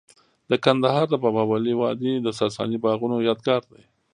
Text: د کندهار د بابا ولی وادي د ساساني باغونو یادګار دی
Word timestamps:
د 0.49 0.51
کندهار 0.65 1.05
د 1.09 1.15
بابا 1.23 1.43
ولی 1.47 1.73
وادي 1.81 2.13
د 2.21 2.27
ساساني 2.39 2.77
باغونو 2.83 3.17
یادګار 3.27 3.61
دی 3.71 3.83